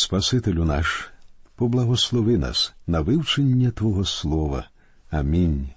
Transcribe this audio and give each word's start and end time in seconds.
Спасителю 0.00 0.64
наш, 0.64 1.10
поблагослови 1.56 2.38
нас 2.38 2.72
на 2.86 3.00
вивчення 3.00 3.70
Твого 3.70 4.04
Слова. 4.04 4.68
Амінь. 5.10 5.68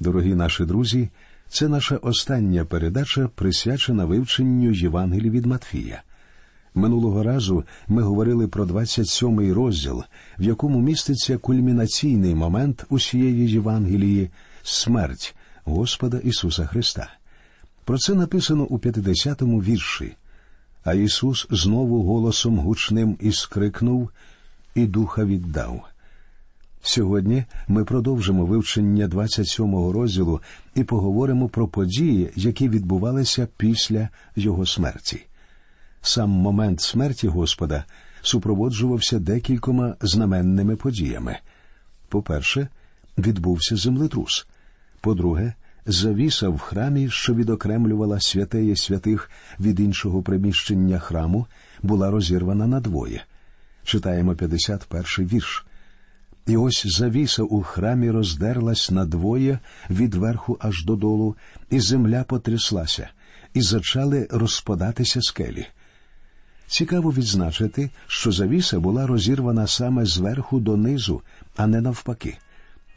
Дорогі 0.00 0.34
наші 0.34 0.64
друзі, 0.64 1.08
це 1.48 1.68
наша 1.68 1.96
остання 1.96 2.64
передача, 2.64 3.28
присвячена 3.34 4.04
вивченню 4.04 4.70
Євангелії 4.70 5.30
від 5.30 5.46
Матфія. 5.46 6.02
Минулого 6.74 7.22
разу 7.22 7.64
ми 7.88 8.02
говорили 8.02 8.48
про 8.48 8.64
27-й 8.64 9.52
розділ, 9.52 10.02
в 10.38 10.42
якому 10.42 10.80
міститься 10.80 11.38
кульмінаційний 11.38 12.34
момент 12.34 12.84
усієї 12.88 13.50
Євангелії 13.50 14.30
смерть 14.62 15.34
Господа 15.64 16.18
Ісуса 16.18 16.66
Христа. 16.66 17.10
Про 17.84 17.98
це 17.98 18.14
написано 18.14 18.64
у 18.64 18.78
50-му 18.78 19.62
вірші. 19.62 20.16
А 20.84 20.94
Ісус 20.94 21.46
знову 21.50 22.02
голосом 22.02 22.58
гучним 22.58 23.16
іскрикнув 23.20 24.10
і 24.74 24.86
духа 24.86 25.24
віддав. 25.24 25.84
Сьогодні 26.82 27.44
ми 27.68 27.84
продовжимо 27.84 28.46
вивчення 28.46 29.08
27-го 29.08 29.92
розділу 29.92 30.40
і 30.74 30.84
поговоримо 30.84 31.48
про 31.48 31.68
події, 31.68 32.30
які 32.36 32.68
відбувалися 32.68 33.48
після 33.56 34.08
Його 34.36 34.66
смерті. 34.66 35.26
Сам 36.02 36.30
момент 36.30 36.80
смерті 36.80 37.28
Господа 37.28 37.84
супроводжувався 38.22 39.18
декількома 39.18 39.96
знаменними 40.00 40.76
подіями. 40.76 41.38
По-перше, 42.08 42.68
відбувся 43.18 43.76
землетрус. 43.76 44.46
По-друге, 45.00 45.54
завіса 45.86 46.48
в 46.48 46.58
храмі, 46.58 47.10
що 47.10 47.34
відокремлювала 47.34 48.20
святеє 48.20 48.76
святих 48.76 49.30
від 49.60 49.80
іншого 49.80 50.22
приміщення 50.22 50.98
храму, 50.98 51.46
була 51.82 52.10
розірвана 52.10 52.66
надвоє. 52.66 53.24
Читаємо 53.84 54.32
51-й 54.32 55.24
вірш. 55.24 55.66
І 56.46 56.56
ось 56.56 56.86
завіса 56.86 57.42
у 57.42 57.62
храмі 57.62 58.10
роздерлась 58.10 58.90
надвоє 58.90 59.58
від 59.90 60.14
верху 60.14 60.58
аж 60.60 60.84
додолу, 60.84 61.36
і 61.70 61.80
земля 61.80 62.24
потряслася, 62.24 63.08
і 63.54 63.60
зачали 63.60 64.28
розпадатися 64.30 65.20
скелі. 65.22 65.66
Цікаво 66.66 67.10
відзначити, 67.10 67.90
що 68.06 68.32
завіса 68.32 68.80
була 68.80 69.06
розірвана 69.06 69.66
саме 69.66 70.06
зверху 70.06 70.60
донизу, 70.60 71.22
а 71.56 71.66
не 71.66 71.80
навпаки. 71.80 72.38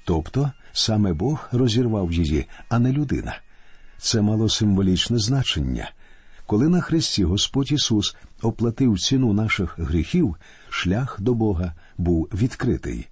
Тобто 0.05 0.51
саме 0.73 1.13
Бог 1.13 1.49
розірвав 1.51 2.11
її, 2.11 2.45
а 2.69 2.79
не 2.79 2.91
людина. 2.91 3.35
Це 3.97 4.21
мало 4.21 4.49
символічне 4.49 5.19
значення. 5.19 5.91
Коли 6.45 6.69
на 6.69 6.81
Христі 6.81 7.23
Господь 7.23 7.71
Ісус 7.71 8.15
оплатив 8.41 8.99
ціну 8.99 9.33
наших 9.33 9.79
гріхів, 9.79 10.35
шлях 10.69 11.21
до 11.21 11.33
Бога 11.33 11.73
був 11.97 12.29
відкритий. 12.33 13.07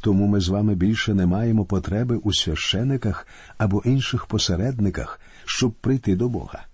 Тому 0.00 0.26
ми 0.26 0.40
з 0.40 0.48
вами 0.48 0.74
більше 0.74 1.14
не 1.14 1.26
маємо 1.26 1.64
потреби 1.64 2.16
у 2.16 2.32
священиках 2.32 3.26
або 3.58 3.82
інших 3.84 4.26
посередниках, 4.26 5.20
щоб 5.44 5.72
прийти 5.72 6.16
до 6.16 6.28
Бога. 6.28 6.66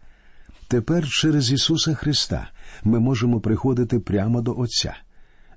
Тепер 0.69 1.08
через 1.08 1.52
Ісуса 1.52 1.94
Христа 1.94 2.50
ми 2.84 3.00
можемо 3.00 3.41
приходити 3.41 3.98
прямо 3.98 4.42
до 4.42 4.58
Отця. 4.58 4.97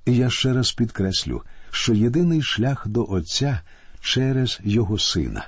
І 0.05 0.15
я 0.15 0.29
ще 0.29 0.53
раз 0.53 0.71
підкреслю, 0.71 1.41
що 1.71 1.93
єдиний 1.93 2.41
шлях 2.41 2.87
до 2.87 3.05
Отця 3.09 3.61
через 4.01 4.59
Його 4.63 4.99
Сина, 4.99 5.47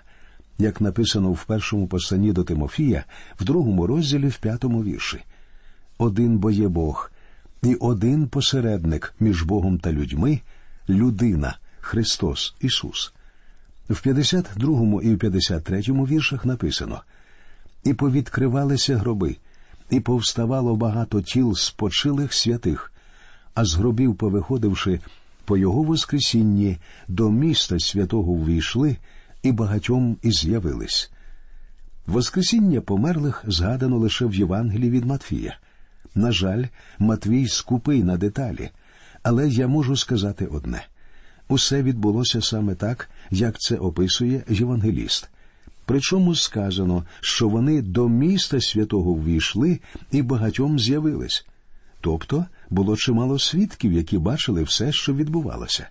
як 0.57 0.81
написано 0.81 1.31
в 1.31 1.43
першому 1.43 1.87
посланні 1.87 2.33
до 2.33 2.43
Тимофія, 2.43 3.03
в 3.39 3.43
другому 3.43 3.87
розділі 3.87 4.27
в 4.27 4.37
п'ятому 4.37 4.83
вірші. 4.83 5.19
Один 5.97 6.37
бо 6.37 6.51
є 6.51 6.67
Бог, 6.67 7.11
і 7.63 7.75
один 7.75 8.27
посередник 8.27 9.13
між 9.19 9.43
Богом 9.43 9.79
та 9.79 9.91
людьми 9.91 10.41
людина, 10.89 11.57
Христос 11.79 12.55
Ісус. 12.61 13.13
В 13.89 14.01
52 14.01 15.01
і 15.03 15.13
в 15.15 15.19
53 15.19 15.81
віршах 15.81 16.45
написано 16.45 17.01
І 17.83 17.93
повідкривалися 17.93 18.97
гроби, 18.97 19.37
і 19.89 19.99
повставало 19.99 20.75
багато 20.75 21.21
тіл 21.21 21.55
спочилих 21.55 22.33
святих, 22.33 22.91
а 23.53 23.65
з 23.65 23.75
гробів, 23.75 24.15
повиходивши, 24.15 24.99
по 25.49 25.57
його 25.57 25.83
Воскресінні 25.83 26.77
до 27.07 27.29
міста 27.31 27.79
святого 27.79 28.33
ввійшли 28.33 28.97
і 29.43 29.51
багатьом 29.51 30.17
і 30.21 30.31
з'явились. 30.31 31.11
Воскресіння 32.07 32.81
померлих 32.81 33.43
згадано 33.47 33.97
лише 33.97 34.25
в 34.25 34.35
Євангелії 34.35 34.89
від 34.89 35.05
Матфія. 35.05 35.57
На 36.15 36.31
жаль, 36.31 36.65
Матвій 36.99 37.47
скупий 37.47 38.03
на 38.03 38.17
деталі, 38.17 38.69
але 39.23 39.47
я 39.49 39.67
можу 39.67 39.95
сказати 39.95 40.45
одне 40.45 40.87
усе 41.47 41.83
відбулося 41.83 42.41
саме 42.41 42.75
так, 42.75 43.09
як 43.31 43.59
це 43.59 43.75
описує 43.75 44.43
Євангеліст. 44.49 45.29
Причому 45.85 46.35
сказано, 46.35 47.03
що 47.21 47.49
вони 47.49 47.81
до 47.81 48.09
міста 48.09 48.61
святого 48.61 49.13
ввійшли 49.13 49.79
і 50.11 50.21
багатьом 50.21 50.79
з'явились. 50.79 51.45
Тобто 52.01 52.45
було 52.69 52.97
чимало 52.97 53.39
свідків, 53.39 53.93
які 53.93 54.17
бачили 54.17 54.63
все, 54.63 54.91
що 54.91 55.13
відбувалося. 55.13 55.87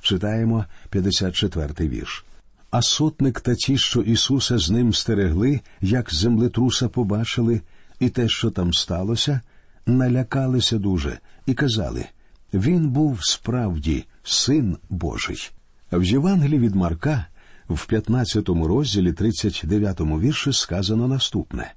Читаємо 0.00 0.64
54-й 0.92 1.88
вірш. 1.88 2.24
А 2.70 2.82
сотник 2.82 3.40
та 3.40 3.54
ті, 3.54 3.78
що 3.78 4.00
Ісуса 4.00 4.58
з 4.58 4.70
ним 4.70 4.94
стерегли, 4.94 5.60
як 5.80 6.14
землетруса 6.14 6.88
побачили, 6.88 7.60
і 8.00 8.08
те, 8.08 8.28
що 8.28 8.50
там 8.50 8.72
сталося, 8.72 9.40
налякалися 9.86 10.78
дуже 10.78 11.18
і 11.46 11.54
казали 11.54 12.06
Він 12.54 12.88
був 12.88 13.18
справді 13.22 14.04
син 14.22 14.76
Божий. 14.90 15.50
В 15.92 16.04
Євангелії 16.04 16.58
від 16.58 16.74
Марка 16.74 17.26
в 17.68 17.86
15 17.86 18.48
розділі 18.48 19.12
39 19.12 20.00
вірші 20.00 20.52
сказано 20.52 21.08
наступне 21.08 21.74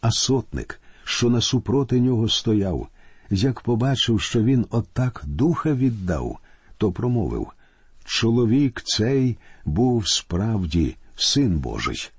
А 0.00 0.10
сотник, 0.10 0.80
що 1.04 1.30
насупроти 1.30 2.00
нього 2.00 2.28
стояв, 2.28 2.88
як 3.30 3.60
побачив, 3.60 4.20
що 4.20 4.42
він 4.42 4.66
отак 4.70 5.22
духа 5.26 5.74
віддав, 5.74 6.38
то 6.78 6.92
промовив 6.92 7.46
Чоловік 8.04 8.82
цей 8.84 9.38
був 9.64 10.08
справді 10.08 10.96
син 11.16 11.58
Божий. 11.58 12.10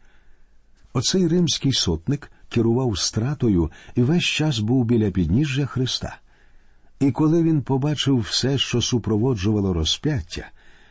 Оцей 0.93 1.27
римський 1.27 1.73
сотник 1.73 2.31
керував 2.49 2.97
стратою 2.97 3.71
і 3.95 4.01
весь 4.01 4.23
час 4.23 4.59
був 4.59 4.85
біля 4.85 5.11
підніжжя 5.11 5.65
Христа. 5.65 6.17
І 6.99 7.11
коли 7.11 7.43
він 7.43 7.61
побачив 7.61 8.19
все, 8.19 8.57
що 8.57 8.81
супроводжувало 8.81 9.73
розп'яття, 9.73 10.49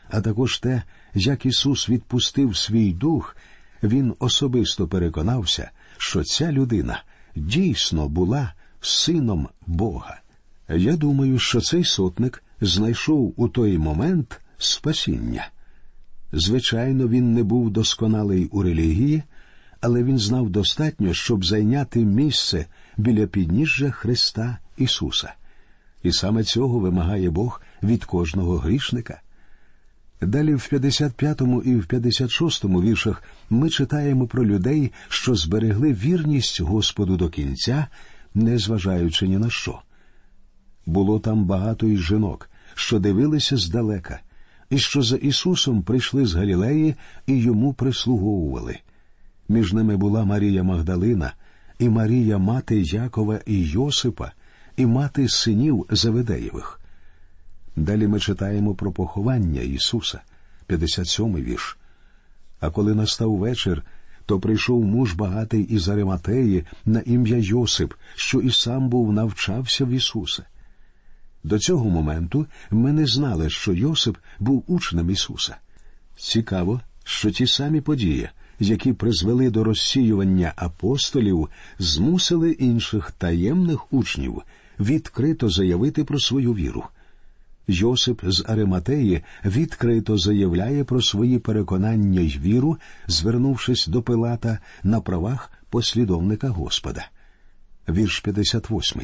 а 0.09 0.21
також 0.21 0.59
те, 0.59 0.83
як 1.13 1.45
Ісус 1.45 1.89
відпустив 1.89 2.57
свій 2.57 2.93
дух, 2.93 3.37
він 3.83 4.13
особисто 4.19 4.87
переконався, 4.87 5.71
що 5.97 6.23
ця 6.23 6.51
людина 6.51 7.03
дійсно 7.35 8.09
була 8.09 8.53
сином 8.81 9.49
Бога. 9.67 10.21
Я 10.69 10.95
думаю, 10.95 11.39
що 11.39 11.61
цей 11.61 11.83
сотник 11.83 12.43
знайшов 12.61 13.33
у 13.37 13.47
той 13.47 13.77
момент 13.77 14.41
спасіння. 14.57 15.49
Звичайно, 16.33 17.07
він 17.07 17.33
не 17.33 17.43
був 17.43 17.71
досконалий 17.71 18.45
у 18.45 18.63
релігії, 18.63 19.23
але 19.81 20.03
він 20.03 20.19
знав 20.19 20.49
достатньо, 20.49 21.13
щоб 21.13 21.45
зайняти 21.45 22.05
місце 22.05 22.65
біля 22.97 23.27
підніжжя 23.27 23.91
Христа 23.91 24.57
Ісуса. 24.77 25.33
І 26.03 26.11
саме 26.11 26.43
цього 26.43 26.79
вимагає 26.79 27.29
Бог 27.29 27.61
від 27.83 28.05
кожного 28.05 28.57
грішника. 28.57 29.21
Далі 30.21 30.55
в 30.55 30.67
55 30.67 31.41
і 31.65 31.75
в 31.75 31.85
56 31.85 32.63
му 32.63 32.81
віршах 32.81 33.23
ми 33.49 33.69
читаємо 33.69 34.27
про 34.27 34.45
людей, 34.45 34.91
що 35.09 35.35
зберегли 35.35 35.93
вірність 35.93 36.61
Господу 36.61 37.17
до 37.17 37.29
кінця, 37.29 37.87
незважаючи 38.33 39.27
ні 39.27 39.37
на 39.37 39.49
що. 39.49 39.81
Було 40.85 41.19
там 41.19 41.45
багато 41.45 41.87
із 41.87 41.99
жінок, 41.99 42.49
що 42.75 42.99
дивилися 42.99 43.57
здалека, 43.57 44.19
і 44.69 44.77
що 44.77 45.01
за 45.01 45.15
Ісусом 45.15 45.83
прийшли 45.83 46.25
з 46.25 46.33
Галілеї 46.33 46.95
і 47.27 47.37
йому 47.37 47.73
прислуговували. 47.73 48.77
Між 49.49 49.73
ними 49.73 49.97
була 49.97 50.25
Марія 50.25 50.63
Магдалина, 50.63 51.33
і 51.79 51.89
Марія, 51.89 52.37
мати 52.37 52.81
Якова 52.81 53.39
і 53.45 53.63
Йосипа, 53.63 54.31
і 54.77 54.85
мати 54.85 55.29
синів 55.29 55.85
Заведеєвих. 55.89 56.81
Далі 57.75 58.07
ми 58.07 58.19
читаємо 58.19 58.75
про 58.75 58.91
поховання 58.91 59.61
Ісуса, 59.61 60.21
57-й 60.69 61.41
вірш. 61.41 61.77
А 62.59 62.69
коли 62.69 62.95
настав 62.95 63.35
вечір, 63.37 63.83
то 64.31 64.39
прийшов 64.39 64.85
муж 64.85 65.13
багатий 65.13 65.63
із 65.63 65.89
Ариматеї 65.89 66.63
на 66.85 66.99
ім'я 66.99 67.37
Йосип, 67.37 67.93
що 68.15 68.41
і 68.41 68.51
сам 68.51 68.89
був 68.89 69.13
навчався 69.13 69.85
в 69.85 69.89
Ісуса. 69.89 70.43
До 71.43 71.59
цього 71.59 71.89
моменту 71.89 72.45
ми 72.69 72.93
не 72.93 73.05
знали, 73.05 73.49
що 73.49 73.73
Йосип 73.73 74.17
був 74.39 74.63
учнем 74.67 75.09
Ісуса. 75.09 75.57
Цікаво, 76.17 76.81
що 77.03 77.31
ті 77.31 77.47
самі 77.47 77.81
події, 77.81 78.29
які 78.59 78.93
призвели 78.93 79.49
до 79.49 79.63
розсіювання 79.63 80.53
апостолів, 80.55 81.49
змусили 81.79 82.51
інших 82.51 83.11
таємних 83.11 83.93
учнів 83.93 84.41
відкрито 84.79 85.49
заявити 85.49 86.03
про 86.03 86.19
свою 86.19 86.53
віру. 86.53 86.83
Йосип 87.67 88.21
з 88.23 88.45
Ариматеї 88.47 89.21
відкрито 89.45 90.17
заявляє 90.17 90.83
про 90.83 91.01
свої 91.01 91.39
переконання 91.39 92.21
й 92.21 92.39
віру, 92.39 92.77
звернувшись 93.07 93.87
до 93.87 94.01
Пилата 94.01 94.59
на 94.83 95.01
правах 95.01 95.51
послідовника 95.69 96.49
Господа. 96.49 97.07
Вірш 97.89 98.19
58. 98.19 99.01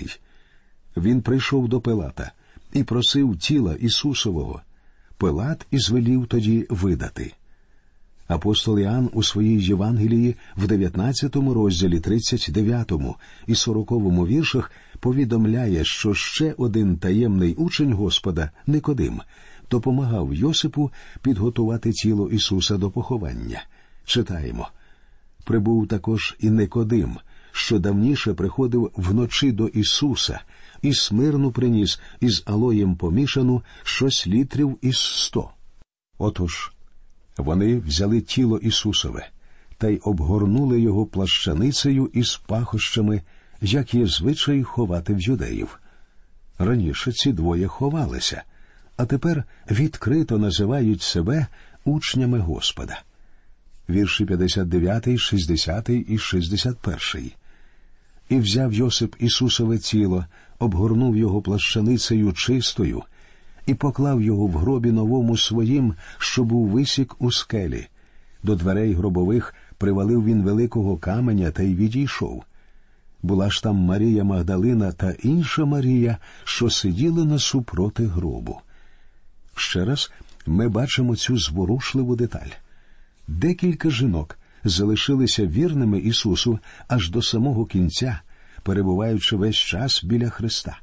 Він 0.97 1.21
прийшов 1.21 1.67
до 1.67 1.81
Пилата 1.81 2.31
і 2.73 2.83
просив 2.83 3.37
тіла 3.37 3.75
Ісусового. 3.75 4.61
Пилат 5.17 5.65
і 5.71 5.79
звелів 5.79 6.27
тоді 6.27 6.67
видати. 6.69 7.33
Апостол 8.27 8.79
Іоанн 8.79 9.09
у 9.13 9.23
своїй 9.23 9.61
Євангелії 9.61 10.35
в 10.57 10.67
19 10.67 11.35
розділі 11.35 11.99
39 11.99 12.91
і 13.47 13.55
40 13.55 13.91
віршах 14.27 14.71
повідомляє, 14.99 15.85
що 15.85 16.13
ще 16.13 16.55
один 16.57 16.97
таємний 16.97 17.55
учень 17.55 17.93
Господа 17.93 18.51
Никодим 18.67 19.21
допомагав 19.71 20.33
Йосипу 20.33 20.91
підготувати 21.21 21.91
тіло 21.91 22.29
Ісуса 22.29 22.77
до 22.77 22.91
поховання. 22.91 23.63
Читаємо 24.05 24.67
прибув 25.47 25.87
також 25.87 26.35
і 26.39 26.49
Никодим, 26.49 27.17
що 27.51 27.79
давніше 27.79 28.33
приходив 28.33 28.91
вночі 28.95 29.51
до 29.51 29.67
Ісуса, 29.67 30.39
і 30.81 30.93
смирну 30.93 31.51
приніс 31.51 31.99
із 32.19 32.43
алоєм 32.45 32.95
помішану 32.95 33.63
щось 33.83 34.27
літрів 34.27 34.77
із 34.81 34.97
сто. 34.97 35.49
Отож, 36.17 36.71
вони 37.37 37.79
взяли 37.79 38.21
тіло 38.21 38.57
Ісусове 38.57 39.29
та 39.77 39.87
й 39.87 40.01
обгорнули 40.03 40.81
його 40.81 41.05
плащаницею 41.05 42.09
із 42.13 42.35
пахощами, 42.35 43.21
як 43.61 43.93
є 43.93 44.07
звичай 44.07 44.63
ховати 44.63 45.13
в 45.13 45.21
юдеїв. 45.21 45.79
Раніше 46.59 47.11
ці 47.11 47.33
двоє 47.33 47.67
ховалися, 47.67 48.43
а 48.97 49.05
тепер 49.05 49.43
відкрито 49.71 50.37
називають 50.37 51.01
себе 51.01 51.47
учнями 51.85 52.39
Господа. 52.39 53.01
Вірші 53.89 54.25
59, 54.25 55.17
60 55.17 55.89
і 55.89 56.17
61. 56.17 57.31
І 58.29 58.37
взяв 58.37 58.73
Йосип 58.73 59.15
Ісусове 59.19 59.77
тіло, 59.77 60.25
обгорнув 60.59 61.17
його 61.17 61.41
плащаницею 61.41 62.33
чистою 62.33 63.03
і 63.67 63.73
поклав 63.73 64.21
його 64.21 64.47
в 64.47 64.51
гробі 64.51 64.91
новому 64.91 65.37
своїм, 65.37 65.93
що 66.17 66.43
був 66.43 66.67
висік 66.67 67.15
у 67.19 67.31
скелі. 67.31 67.87
До 68.43 68.55
дверей 68.55 68.93
гробових 68.93 69.53
привалив 69.77 70.25
він 70.25 70.43
великого 70.43 70.97
каменя 70.97 71.51
та 71.51 71.63
й 71.63 71.75
відійшов. 71.75 72.43
Була 73.23 73.49
ж 73.49 73.63
там 73.63 73.75
Марія 73.75 74.23
Магдалина 74.23 74.91
та 74.91 75.11
інша 75.11 75.65
Марія, 75.65 76.17
що 76.43 76.69
сиділи 76.69 77.25
насупроти 77.25 78.05
гробу. 78.05 78.59
Ще 79.55 79.85
раз 79.85 80.11
ми 80.45 80.69
бачимо 80.69 81.15
цю 81.15 81.37
зворушливу 81.37 82.15
деталь. 82.15 82.49
Декілька 83.27 83.89
жінок 83.89 84.39
залишилися 84.63 85.45
вірними 85.45 85.99
Ісусу 85.99 86.59
аж 86.87 87.09
до 87.09 87.21
самого 87.21 87.65
кінця, 87.65 88.19
перебуваючи 88.63 89.35
весь 89.35 89.55
час 89.55 90.03
біля 90.03 90.29
Христа. 90.29 90.77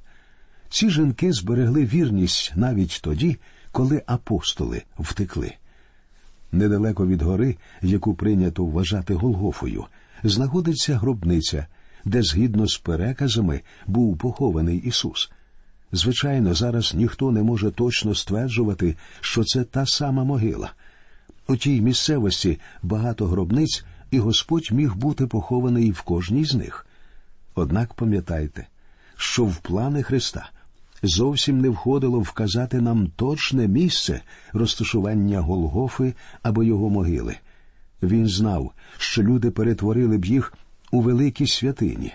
Ці 0.75 0.91
жінки 0.91 1.33
зберегли 1.33 1.85
вірність 1.85 2.53
навіть 2.57 3.01
тоді, 3.03 3.37
коли 3.73 4.03
апостоли 4.07 4.83
втекли. 4.99 5.55
Недалеко 6.53 7.07
від 7.07 7.23
гори, 7.23 7.57
яку 7.83 8.15
прийнято 8.15 8.65
вважати 8.65 9.15
Голгофою, 9.15 9.85
знаходиться 10.25 10.97
гробниця, 10.97 11.67
де, 12.05 12.23
згідно 12.23 12.67
з 12.67 12.79
переказами, 12.79 13.61
був 13.87 14.19
похований 14.19 14.79
Ісус. 14.79 15.31
Звичайно, 15.93 16.55
зараз 16.55 16.95
ніхто 16.95 17.33
не 17.33 17.43
може 17.43 17.71
точно 17.71 18.15
стверджувати, 18.15 18.97
що 19.21 19.45
це 19.45 19.65
та 19.65 19.87
сама 19.87 20.25
могила. 20.25 20.73
У 21.49 21.57
тій 21.57 21.81
місцевості 21.81 22.61
багато 22.83 23.27
гробниць, 23.27 23.85
і 24.11 24.19
Господь 24.19 24.73
міг 24.73 24.95
бути 24.95 25.27
похований 25.27 25.91
в 25.91 26.03
кожній 26.03 26.45
з 26.45 26.55
них. 26.55 26.87
Однак 27.55 27.95
пам'ятайте, 27.95 28.67
що 29.17 29.45
в 29.45 29.57
плани 29.57 30.03
Христа 30.03 30.51
зовсім 31.07 31.61
не 31.61 31.69
входило 31.69 32.21
вказати 32.21 32.81
нам 32.81 33.07
точне 33.17 33.69
місце 33.69 34.21
розташування 34.53 35.41
Голгофи 35.41 36.15
або 36.43 36.63
його 36.63 36.91
могили. 36.91 37.37
Він 38.03 38.29
знав, 38.29 38.73
що 38.99 39.23
люди 39.23 39.51
перетворили 39.51 40.19
б 40.19 40.25
їх 40.25 40.53
у 40.91 41.01
великі 41.01 41.47
святині. 41.47 42.13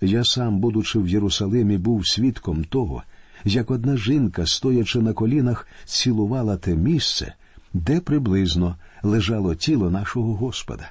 Я 0.00 0.24
сам, 0.24 0.58
будучи 0.58 0.98
в 0.98 1.08
Єрусалимі, 1.08 1.78
був 1.78 2.08
свідком 2.08 2.64
того, 2.64 3.02
як 3.44 3.70
одна 3.70 3.96
жінка, 3.96 4.46
стоячи 4.46 4.98
на 4.98 5.12
колінах, 5.12 5.66
цілувала 5.84 6.56
те 6.56 6.74
місце, 6.74 7.34
де 7.72 8.00
приблизно 8.00 8.76
лежало 9.02 9.54
тіло 9.54 9.90
нашого 9.90 10.34
Господа. 10.34 10.90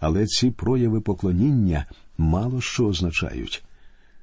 Але 0.00 0.26
ці 0.26 0.50
прояви 0.50 1.00
поклоніння 1.00 1.86
мало 2.18 2.60
що 2.60 2.86
означають. 2.86 3.64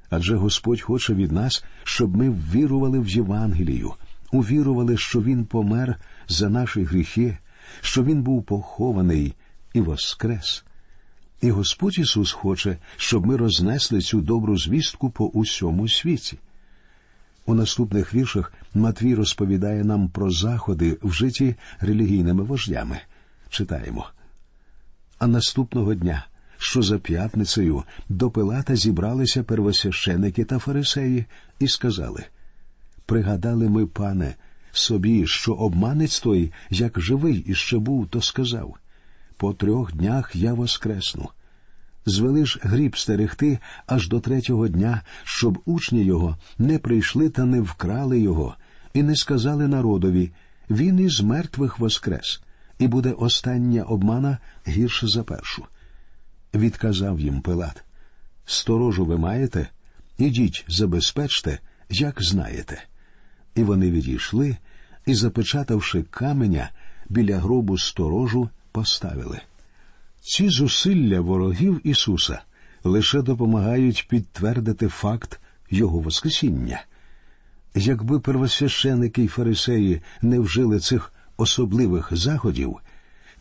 Адже 0.09 0.36
Господь 0.36 0.81
хоче 0.81 1.13
від 1.13 1.31
нас, 1.31 1.63
щоб 1.83 2.18
ми 2.18 2.30
ввірували 2.30 3.00
в 3.00 3.09
Євангелію, 3.09 3.94
увірували, 4.31 4.98
що 4.98 5.21
Він 5.21 5.45
помер 5.45 5.95
за 6.27 6.50
наші 6.50 6.83
гріхи, 6.83 7.38
що 7.81 8.04
Він 8.04 8.24
був 8.24 8.44
похований 8.44 9.33
і 9.74 9.81
воскрес. 9.81 10.63
І 11.42 11.51
Господь 11.51 12.00
Ісус 12.00 12.31
хоче, 12.31 12.77
щоб 12.98 13.25
ми 13.25 13.38
рознесли 13.38 14.01
цю 14.01 14.21
добру 14.21 14.57
звістку 14.57 15.09
по 15.09 15.25
усьому 15.25 15.88
світі. 15.88 16.39
У 17.45 17.54
наступних 17.54 18.13
віршах 18.13 18.54
Матвій 18.74 19.15
розповідає 19.15 19.83
нам 19.83 20.09
про 20.09 20.31
заходи, 20.31 20.98
вжиті 21.04 21.56
релігійними 21.80 22.44
вождями. 22.44 23.00
Читаємо. 23.50 24.06
А 25.19 25.27
наступного 25.27 25.94
дня 25.94 26.25
що 26.57 26.81
за 26.81 26.98
п'ятницею 27.00 27.83
до 28.09 28.30
Пилата 28.30 28.75
зібралися 28.75 29.44
первосвященики 29.44 30.45
та 30.45 30.59
фарисеї 30.59 31.25
і 31.59 31.68
сказали 31.68 32.24
Пригадали 33.06 33.69
ми, 33.69 33.86
пане, 33.86 34.36
собі, 34.71 35.27
що 35.27 35.54
обманець 35.54 36.19
той, 36.19 36.51
як 36.69 37.01
живий 37.01 37.38
іще 37.48 37.77
був, 37.77 38.07
то 38.07 38.21
сказав 38.21 38.77
по 39.38 39.54
трьох 39.54 39.94
днях 39.94 40.36
я 40.36 40.54
воскресну. 40.54 41.30
Звели 42.06 42.45
ж 42.45 42.59
гріб 42.63 42.98
стерегти 42.98 43.59
аж 43.86 44.07
до 44.07 44.19
третього 44.19 44.68
дня, 44.68 45.01
щоб 45.24 45.59
учні 45.65 46.04
його 46.04 46.38
не 46.57 46.80
прийшли 46.80 47.30
та 47.30 47.45
не 47.45 47.62
вкрали 47.62 48.19
його, 48.19 48.56
і 48.94 49.04
не 49.04 49.15
сказали 49.15 49.68
народові 49.68 50.31
він 50.69 50.99
із 50.99 51.21
мертвих 51.21 51.80
воскрес, 51.80 52.42
і 52.80 52.87
буде 52.87 53.11
остання 53.11 53.83
обмана 53.83 54.37
гірше 54.68 55.07
за 55.07 55.23
першу 55.23 55.66
відказав 56.59 57.19
їм 57.19 57.42
Пилат. 57.42 57.83
Сторожу 58.45 59.06
ви 59.06 59.18
маєте? 59.18 59.68
Ідіть, 60.18 60.66
забезпечте, 60.68 61.59
як 61.90 62.23
знаєте. 62.23 62.83
І 63.56 63.64
вони 63.64 63.92
відійшли 63.92 64.57
і, 65.06 65.16
запечатавши 65.16 66.04
каменя, 66.04 66.69
біля 67.09 67.37
гробу 67.37 67.78
сторожу 67.78 68.49
поставили. 68.71 69.42
Ці 70.21 70.49
зусилля 70.49 71.21
ворогів 71.21 71.81
Ісуса 71.83 72.42
лише 72.83 73.21
допомагають 73.21 74.07
підтвердити 74.09 74.87
факт 74.87 75.40
Його 75.69 75.99
Воскресіння. 75.99 76.81
Якби 77.76 78.19
первосвященики 78.19 79.23
й 79.23 79.28
фарисеї 79.28 80.02
не 80.21 80.40
вжили 80.40 80.80
цих 80.80 81.14
особливих 81.37 82.09
заходів, 82.11 82.78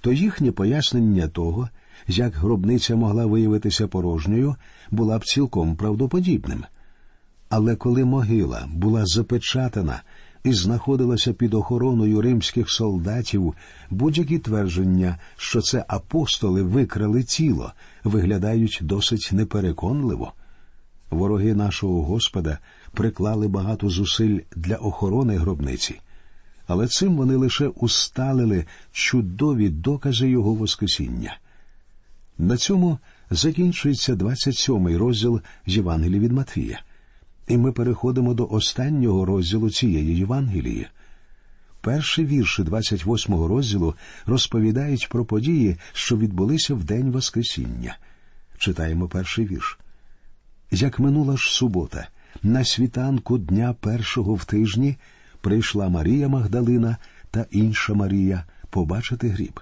то 0.01 0.13
їхнє 0.13 0.53
пояснення 0.53 1.29
того, 1.29 1.69
як 2.09 2.35
гробниця 2.35 2.97
могла 2.97 3.27
виявитися 3.27 3.87
порожньою, 3.87 4.57
була 4.91 5.19
б 5.19 5.25
цілком 5.25 5.77
правдоподібним. 5.77 6.65
Але 7.49 7.77
коли 7.77 8.05
могила 8.05 8.69
була 8.73 9.07
запечатана 9.07 10.03
і 10.45 10.53
знаходилася 10.53 11.33
під 11.33 11.55
охороною 11.55 12.21
римських 12.21 12.71
солдатів, 12.71 13.55
будь-які 13.91 14.39
твердження, 14.39 15.19
що 15.37 15.61
це 15.61 15.85
апостоли 15.89 16.63
викрали 16.63 17.23
тіло, 17.23 17.73
виглядають 18.05 18.79
досить 18.83 19.31
непереконливо. 19.33 20.33
Вороги 21.11 21.55
нашого 21.55 22.03
Господа 22.03 22.59
приклали 22.93 23.49
багато 23.49 23.89
зусиль 23.89 24.41
для 24.57 24.77
охорони 24.77 25.37
гробниці, 25.37 26.01
але 26.67 26.87
цим 26.87 27.17
вони 27.17 27.37
лише 27.37 27.69
усталили 27.69 28.65
чудові 28.93 29.69
докази 29.69 30.29
його 30.29 30.55
Воскресіння. 30.55 31.39
На 32.39 32.57
цьому 32.57 32.99
закінчується 33.31 34.15
27-й 34.15 34.97
розділ 34.97 35.41
Євангелії 35.67 36.21
від 36.21 36.33
Матвія, 36.33 36.83
і 37.49 37.57
ми 37.57 37.73
переходимо 37.73 38.35
до 38.35 38.47
останнього 38.47 39.25
розділу 39.25 39.71
цієї 39.71 40.17
Євангелії. 40.17 40.87
Перші 41.81 42.25
вірші 42.25 42.63
28-го 42.63 43.49
розділу 43.49 43.95
розповідають 44.27 45.09
про 45.09 45.25
події, 45.25 45.77
що 45.93 46.17
відбулися 46.17 46.75
в 46.75 46.85
день 46.85 47.11
Воскресіння. 47.11 47.97
Читаємо 48.59 49.09
перший 49.09 49.47
вірш. 49.47 49.79
Як 50.71 50.99
минула 50.99 51.37
ж 51.37 51.55
субота, 51.55 52.09
на 52.43 52.65
світанку 52.65 53.39
дня 53.39 53.75
першого 53.81 54.35
в 54.35 54.45
тижні 54.45 54.97
прийшла 55.41 55.89
Марія 55.89 56.29
Магдалина 56.29 56.97
та 57.31 57.47
інша 57.51 57.95
Марія 57.95 58.45
побачити 58.71 59.29
гріб. 59.29 59.61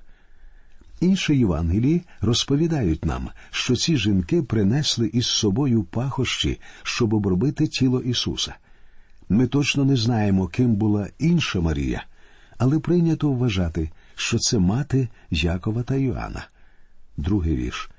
Інші 1.00 1.38
Євангелії 1.38 2.02
розповідають 2.20 3.04
нам, 3.04 3.28
що 3.50 3.76
ці 3.76 3.96
жінки 3.96 4.42
принесли 4.42 5.10
із 5.12 5.26
собою 5.26 5.82
пахощі, 5.82 6.60
щоб 6.82 7.14
обробити 7.14 7.66
тіло 7.66 8.00
Ісуса. 8.00 8.54
Ми 9.28 9.46
точно 9.46 9.84
не 9.84 9.96
знаємо, 9.96 10.46
ким 10.46 10.74
була 10.74 11.08
інша 11.18 11.60
Марія, 11.60 12.04
але 12.58 12.78
прийнято 12.78 13.32
вважати, 13.32 13.90
що 14.14 14.38
це 14.38 14.58
мати 14.58 15.08
Якова 15.30 15.82
та 15.82 15.94
Йоанна. 15.94 16.46
Другий 17.16 17.56
вірш. 17.56 17.90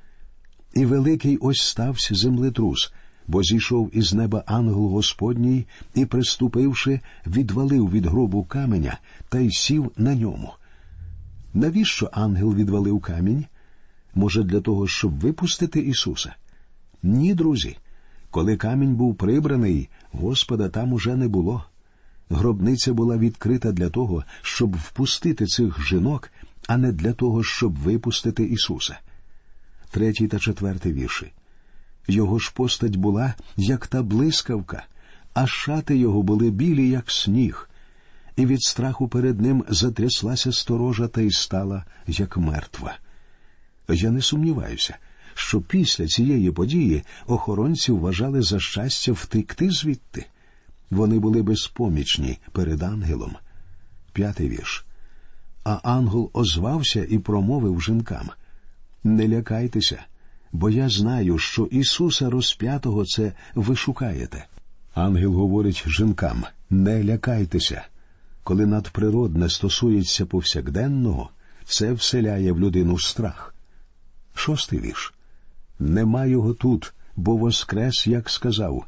І 0.73 0.85
великий 0.85 1.37
ось 1.37 1.61
стався 1.61 2.15
землетрус, 2.15 2.93
бо 3.27 3.43
зійшов 3.43 3.91
із 3.93 4.13
неба 4.13 4.43
ангел 4.45 4.87
Господній 4.87 5.67
і, 5.95 6.05
приступивши, 6.05 6.99
відвалив 7.27 7.91
від 7.91 8.05
гробу 8.05 8.43
каменя 8.43 8.97
та 9.29 9.39
й 9.39 9.51
сів 9.51 9.91
на 9.97 10.15
ньому. 10.15 10.53
Навіщо 11.55 12.09
ангел 12.11 12.55
відвалив 12.55 13.01
камінь? 13.01 13.45
Може, 14.15 14.43
для 14.43 14.61
того, 14.61 14.87
щоб 14.87 15.19
випустити 15.19 15.79
Ісуса? 15.79 16.35
Ні, 17.03 17.33
друзі. 17.33 17.77
Коли 18.29 18.57
камінь 18.57 18.95
був 18.95 19.15
прибраний, 19.15 19.89
Господа 20.11 20.69
там 20.69 20.93
уже 20.93 21.15
не 21.15 21.27
було. 21.27 21.65
Гробниця 22.29 22.93
була 22.93 23.17
відкрита 23.17 23.71
для 23.71 23.89
того, 23.89 24.23
щоб 24.41 24.75
впустити 24.75 25.45
цих 25.45 25.87
жінок, 25.87 26.31
а 26.67 26.77
не 26.77 26.91
для 26.91 27.13
того, 27.13 27.43
щоб 27.43 27.75
випустити 27.75 28.43
Ісуса. 28.43 28.99
Третій 29.91 30.27
та 30.27 30.39
четвертий 30.39 30.93
вірші. 30.93 31.31
Його 32.07 32.39
ж 32.39 32.51
постать 32.55 32.95
була, 32.95 33.33
як 33.57 33.87
та 33.87 34.03
блискавка, 34.03 34.85
а 35.33 35.47
шати 35.47 35.97
його 35.97 36.23
були 36.23 36.51
білі, 36.51 36.89
як 36.89 37.11
сніг, 37.11 37.69
і 38.35 38.45
від 38.45 38.61
страху 38.61 39.07
перед 39.07 39.41
ним 39.41 39.65
затряслася 39.69 40.51
сторожа 40.51 41.07
та 41.07 41.21
й 41.21 41.31
стала, 41.31 41.85
як 42.07 42.37
мертва. 42.37 42.97
Я 43.89 44.11
не 44.11 44.21
сумніваюся, 44.21 44.97
що 45.33 45.61
після 45.61 46.07
цієї 46.07 46.51
події 46.51 47.03
охоронці 47.27 47.91
вважали 47.91 48.41
за 48.41 48.59
щастя 48.59 49.11
втекти 49.11 49.69
звідти. 49.69 50.25
Вони 50.89 51.19
були 51.19 51.41
безпомічні 51.41 52.39
перед 52.51 52.83
ангелом. 52.83 53.35
П'ятий 54.13 54.49
вірш. 54.49 54.85
А 55.63 55.79
ангел 55.83 56.29
озвався 56.33 57.05
і 57.09 57.19
промовив 57.19 57.81
жінкам 57.81 58.29
Не 59.03 59.27
лякайтеся, 59.27 60.03
бо 60.51 60.69
я 60.69 60.89
знаю, 60.89 61.37
що 61.37 61.63
Ісуса 61.65 62.29
розп'ятого 62.29 63.05
це 63.05 63.33
ви 63.55 63.75
шукаєте. 63.75 64.45
Ангел 64.93 65.33
говорить 65.33 65.83
жінкам 65.87 66.43
не 66.69 67.03
лякайтеся. 67.03 67.85
Коли 68.45 68.65
надприродне 68.65 69.49
стосується 69.49 70.25
повсякденного, 70.25 71.29
це 71.65 71.93
вселяє 71.93 72.51
в 72.51 72.59
людину 72.59 72.99
страх. 72.99 73.55
Шостий 74.33 74.79
вірш. 74.79 75.13
Нема 75.79 76.25
його 76.25 76.53
тут, 76.53 76.93
бо 77.15 77.37
воскрес, 77.37 78.07
як 78.07 78.29
сказав. 78.29 78.85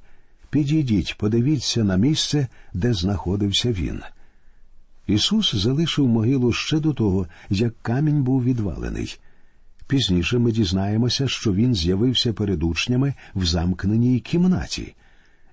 Підійдіть, 0.50 1.18
подивіться 1.18 1.84
на 1.84 1.96
місце, 1.96 2.48
де 2.74 2.94
знаходився 2.94 3.72
він. 3.72 4.02
Ісус 5.08 5.56
залишив 5.56 6.08
могилу 6.08 6.54
ще 6.54 6.80
до 6.80 6.94
того, 6.94 7.28
як 7.50 7.74
камінь 7.82 8.24
був 8.24 8.44
відвалений. 8.44 9.20
Пізніше 9.88 10.38
ми 10.38 10.52
дізнаємося, 10.52 11.28
що 11.28 11.54
він 11.54 11.76
з'явився 11.76 12.34
перед 12.34 12.64
учнями 12.64 13.14
в 13.36 13.46
замкненій 13.46 14.20
кімнаті. 14.20 14.96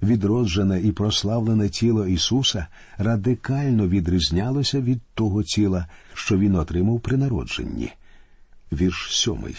Відроджене 0.04 0.80
і 0.80 0.92
прославлене 0.92 1.68
тіло 1.68 2.06
Ісуса 2.06 2.66
радикально 2.98 3.88
відрізнялося 3.88 4.80
від 4.80 5.00
того 5.14 5.42
тіла, 5.42 5.86
що 6.14 6.38
Він 6.38 6.54
отримав 6.54 7.00
при 7.00 7.16
народженні. 7.16 7.92
Вірш 8.72 9.08
сьомий. 9.10 9.56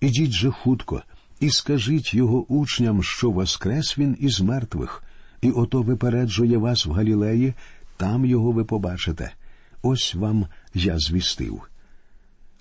Ідіть 0.00 0.32
же 0.32 0.50
хутко 0.50 1.02
і 1.40 1.50
скажіть 1.50 2.14
його 2.14 2.52
учням, 2.52 3.02
що 3.02 3.30
воскрес 3.30 3.98
він 3.98 4.16
із 4.20 4.40
мертвих, 4.40 5.02
і 5.42 5.50
ото 5.50 5.82
випереджує 5.82 6.58
вас 6.58 6.86
в 6.86 6.92
Галілеї, 6.92 7.54
там 7.96 8.26
його 8.26 8.52
ви 8.52 8.64
побачите. 8.64 9.32
Ось 9.82 10.14
вам 10.14 10.46
я 10.74 10.98
звістив. 10.98 11.62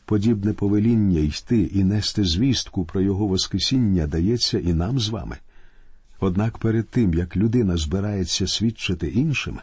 Подібне 0.05 0.53
повеління 0.53 1.19
йти 1.19 1.61
і 1.61 1.83
нести 1.83 2.23
звістку 2.23 2.85
про 2.85 3.01
його 3.01 3.27
Воскресіння 3.27 4.07
дається 4.07 4.59
і 4.59 4.73
нам 4.73 4.99
з 4.99 5.09
вами. 5.09 5.37
Однак 6.19 6.57
перед 6.57 6.89
тим, 6.89 7.13
як 7.13 7.37
людина 7.37 7.77
збирається 7.77 8.47
свідчити 8.47 9.07
іншим, 9.07 9.59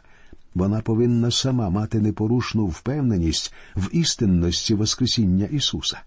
вона 0.54 0.80
повинна 0.80 1.30
сама 1.30 1.70
мати 1.70 2.00
непорушну 2.00 2.66
впевненість 2.66 3.54
в 3.76 3.88
істинності 3.92 4.75
Воскресіння 4.75 5.44
Ісуса. 5.44 6.00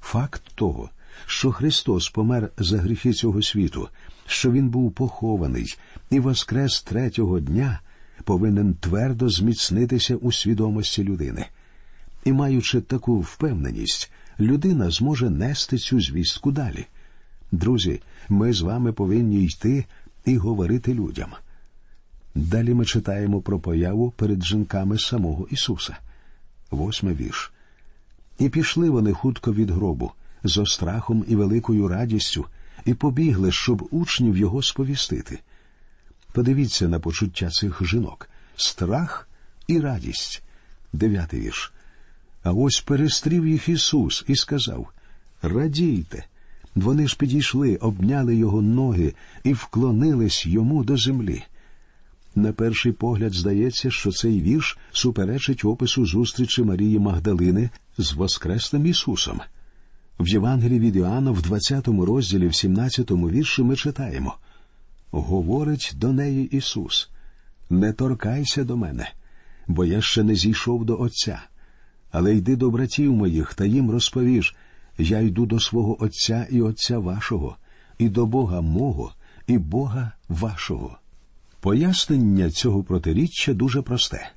Факт 0.00 0.42
того, 0.54 0.90
що 1.26 1.52
Христос 1.52 2.08
помер 2.08 2.50
за 2.58 2.78
гріхи 2.78 3.12
цього 3.12 3.42
світу, 3.42 3.88
що 4.26 4.52
Він 4.52 4.68
був 4.68 4.92
похований 4.92 5.76
і 6.10 6.20
воскрес 6.20 6.82
третього 6.82 7.40
дня, 7.40 7.80
повинен 8.24 8.74
твердо 8.74 9.28
зміцнитися 9.28 10.16
у 10.16 10.32
свідомості 10.32 11.04
людини. 11.04 11.46
І, 12.24 12.32
маючи 12.32 12.80
таку 12.80 13.20
впевненість, 13.20 14.10
людина 14.40 14.90
зможе 14.90 15.30
нести 15.30 15.78
цю 15.78 16.00
звістку 16.00 16.52
далі. 16.52 16.86
Друзі, 17.56 18.00
ми 18.28 18.52
з 18.52 18.60
вами 18.60 18.92
повинні 18.92 19.44
йти 19.44 19.84
і 20.24 20.36
говорити 20.36 20.94
людям. 20.94 21.30
Далі 22.34 22.74
ми 22.74 22.84
читаємо 22.84 23.40
про 23.40 23.58
появу 23.58 24.10
перед 24.10 24.44
жінками 24.44 24.98
самого 24.98 25.46
Ісуса. 25.50 25.96
Восьмий 26.70 27.14
вірш. 27.14 27.52
І 28.38 28.48
пішли 28.48 28.90
вони 28.90 29.12
хутко 29.12 29.52
від 29.52 29.70
гробу, 29.70 30.12
з 30.44 30.58
острахом 30.58 31.24
і 31.28 31.36
великою 31.36 31.88
радістю, 31.88 32.46
і 32.84 32.94
побігли, 32.94 33.52
щоб 33.52 33.88
учнів 33.90 34.36
його 34.36 34.62
сповістити. 34.62 35.38
Подивіться 36.32 36.88
на 36.88 37.00
почуття 37.00 37.50
цих 37.50 37.82
жінок 37.84 38.28
страх 38.56 39.28
і 39.66 39.80
радість. 39.80 40.42
Дев'ятий 40.92 41.40
вірш. 41.40 41.72
А 42.42 42.52
ось 42.52 42.80
перестрів 42.80 43.46
їх 43.46 43.68
Ісус 43.68 44.24
і 44.28 44.36
сказав 44.36 44.88
Радійте. 45.42 46.24
Вони 46.76 47.08
ж 47.08 47.16
підійшли, 47.16 47.76
обняли 47.76 48.36
його 48.36 48.62
ноги 48.62 49.14
і 49.44 49.52
вклонились 49.52 50.46
йому 50.46 50.84
до 50.84 50.96
землі. 50.96 51.42
На 52.34 52.52
перший 52.52 52.92
погляд 52.92 53.32
здається, 53.32 53.90
що 53.90 54.12
цей 54.12 54.40
вірш 54.40 54.78
суперечить 54.92 55.64
опису 55.64 56.06
зустрічі 56.06 56.62
Марії 56.62 56.98
Магдалини 56.98 57.70
з 57.98 58.12
Воскресним 58.12 58.86
Ісусом. 58.86 59.40
В 60.20 60.28
Євангелії 60.28 60.80
від 60.80 60.96
Іоанна 60.96 61.30
в 61.30 61.42
20 61.42 61.88
розділі, 61.88 62.48
в 62.48 62.54
17 62.54 63.10
вірші 63.10 63.62
ми 63.62 63.76
читаємо 63.76 64.36
Говорить 65.10 65.92
до 65.96 66.12
неї 66.12 66.56
Ісус, 66.56 67.10
не 67.70 67.92
торкайся 67.92 68.64
до 68.64 68.76
мене, 68.76 69.10
бо 69.66 69.84
я 69.84 70.00
ще 70.00 70.22
не 70.22 70.34
зійшов 70.34 70.84
до 70.84 71.00
Отця, 71.00 71.42
але 72.10 72.36
йди 72.36 72.56
до 72.56 72.70
братів 72.70 73.12
моїх 73.12 73.54
та 73.54 73.64
їм 73.64 73.90
розповіш, 73.90 74.56
я 74.98 75.20
йду 75.20 75.46
до 75.46 75.60
свого 75.60 76.02
Отця 76.02 76.46
і 76.50 76.62
Отця 76.62 76.98
вашого, 76.98 77.56
і 77.98 78.08
до 78.08 78.26
Бога 78.26 78.60
мого, 78.60 79.12
і 79.46 79.58
Бога 79.58 80.12
вашого. 80.28 80.98
Пояснення 81.60 82.50
цього 82.50 82.82
протиріччя 82.82 83.54
дуже 83.54 83.82
просте. 83.82 84.30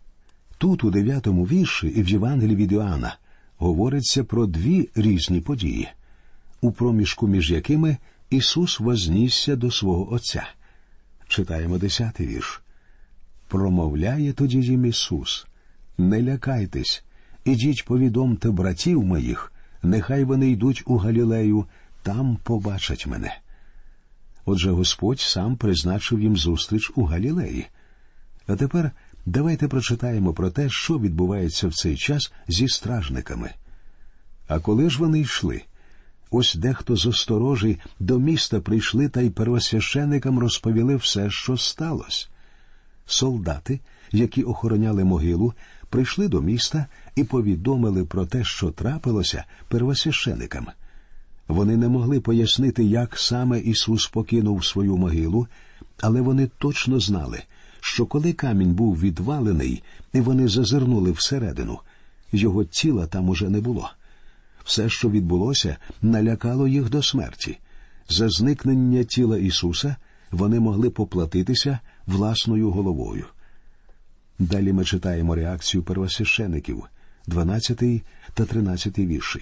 Тут, 0.58 0.84
у 0.84 0.92
дев'ятому 0.92 1.46
вірші 1.46 1.88
і 1.88 2.04
в 2.04 2.10
Євангелії 2.10 2.56
від 2.56 2.72
Іоанна, 2.72 3.18
говориться 3.58 4.24
про 4.24 4.46
дві 4.46 4.90
різні 4.96 5.42
події, 5.42 5.88
у 6.62 6.72
проміжку 6.72 7.28
між 7.28 7.52
якими 7.52 7.98
Ісус 8.30 8.80
вознісся 8.80 9.56
до 9.56 9.72
свого 9.72 10.14
Отця. 10.14 10.48
Читаємо 11.28 11.78
десятий 11.78 12.28
вірш. 12.28 12.62
Промовляє 13.48 14.34
тоді 14.34 14.58
їм 14.62 14.86
Ісус. 14.86 15.48
Не 15.98 16.24
лякайтесь, 16.24 17.04
ідіть 17.46 17.86
повідомте 17.86 18.52
братів 18.52 19.04
моїх, 19.04 19.52
нехай 19.84 20.24
вони 20.24 20.50
йдуть 20.50 20.84
у 20.86 20.98
Галілею, 20.98 21.66
там 22.04 22.38
побачать 22.44 23.08
мене. 23.08 23.38
Отже 24.46 24.72
Господь 24.72 25.20
сам 25.20 25.56
призначив 25.56 26.22
їм 26.22 26.38
зустріч 26.38 26.92
у 26.96 27.04
Галілеї. 27.04 27.68
А 28.48 28.56
тепер 28.56 28.92
давайте 29.26 29.68
прочитаємо 29.68 30.34
про 30.34 30.50
те, 30.50 30.70
що 30.70 31.00
відбувається 31.00 31.68
в 31.68 31.74
цей 31.74 31.98
час 31.98 32.34
зі 32.48 32.68
стражниками. 32.68 33.52
А 34.48 34.60
коли 34.60 34.90
ж 34.90 35.00
вони 35.00 35.20
йшли? 35.20 35.62
Ось 36.32 36.56
дехто 36.56 36.96
з 36.96 37.06
осторожі 37.06 37.80
до 38.00 38.20
міста 38.20 38.60
прийшли 38.60 39.10
та 39.10 39.22
й 39.22 39.30
первосвященикам 39.30 40.40
розповіли 40.40 40.96
все, 40.96 41.30
що 41.30 41.58
сталося. 41.58 42.28
Солдати, 43.06 43.80
які 44.12 44.44
охороняли 44.44 45.04
могилу, 45.04 45.54
прийшли 45.90 46.28
до 46.28 46.42
міста 46.42 46.86
і 47.16 47.24
повідомили 47.24 48.06
про 48.06 48.26
те, 48.26 48.44
що 48.44 48.72
трапилося 48.72 49.44
первосвященикам. 49.68 50.68
Вони 51.48 51.78
не 51.78 51.88
могли 51.88 52.20
пояснити, 52.20 52.84
як 52.84 53.18
саме 53.18 53.60
Ісус 53.60 54.08
покинув 54.08 54.66
свою 54.66 54.98
могилу, 54.98 55.48
Але 56.02 56.22
вони 56.22 56.50
точно 56.58 57.00
знали, 57.00 57.44
що 57.80 58.06
коли 58.06 58.34
камінь 58.34 58.74
був 58.74 59.00
відвалений, 59.00 59.84
і 60.14 60.20
вони 60.22 60.48
зазирнули 60.48 61.12
всередину, 61.12 61.80
його 62.32 62.64
тіла 62.64 63.08
там 63.08 63.30
уже 63.30 63.50
не 63.50 63.62
було. 63.62 63.90
Все, 64.64 64.90
що 64.90 65.10
відбулося, 65.10 65.78
налякало 66.02 66.68
їх 66.68 66.90
до 66.90 67.04
смерті. 67.04 67.58
За 68.10 68.30
зникнення 68.30 69.04
тіла 69.04 69.38
Ісуса 69.38 69.96
вони 70.32 70.60
могли 70.60 70.90
поплатитися 70.90 71.80
власною 72.08 72.72
головою. 72.72 73.26
Далі 74.40 74.74
ми 74.74 74.86
читаємо 74.86 75.36
реакцію 75.36 75.84
первосвящеників, 75.84 76.84
12 77.28 78.04
та 78.34 78.46
13 78.46 79.00
вірші. 79.00 79.42